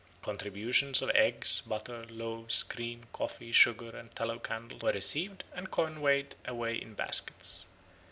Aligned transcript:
Contributions 0.23 1.03
of 1.03 1.11
eggs, 1.11 1.61
butter, 1.63 2.07
loaves, 2.09 2.63
cream, 2.63 3.01
coffee, 3.13 3.51
sugar, 3.51 3.95
and 3.95 4.09
tallow 4.15 4.39
candles 4.39 4.81
were 4.81 4.89
received 4.91 5.43
and 5.53 5.69
conveyed 5.69 6.33
away 6.43 6.73
in 6.75 6.95
baskets. 6.95 7.67